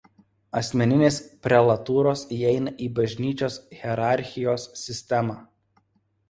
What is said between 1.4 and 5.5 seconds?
prelatūros įeina į Bažnyčios hierarchijos sistemą.